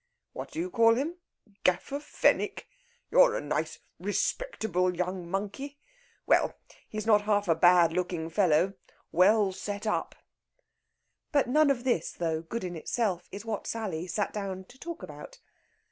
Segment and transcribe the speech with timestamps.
[0.33, 1.17] "What do you call him?
[1.63, 2.67] Gaffer Fenwick?
[3.11, 5.77] You're a nice, respectable young monkey!
[6.25, 6.57] Well,
[6.89, 8.73] he's not half a bad looking fellow;
[9.11, 10.15] well set up."
[11.31, 15.03] But none of this, though good in itself, is what Sally sat down to talk
[15.03, 15.39] about.